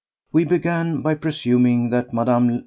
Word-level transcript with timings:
We 0.31 0.45
began 0.45 1.03
by 1.03 1.13
presuming 1.13 1.91
that 1.91 2.11
Mme. 2.11 2.57